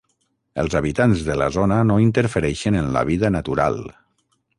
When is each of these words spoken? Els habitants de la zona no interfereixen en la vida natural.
Els 0.61 0.75
habitants 0.77 1.19
de 1.27 1.35
la 1.41 1.49
zona 1.57 1.77
no 1.89 1.97
interfereixen 2.05 2.79
en 2.81 2.89
la 2.97 3.05
vida 3.11 3.31
natural. 3.37 3.79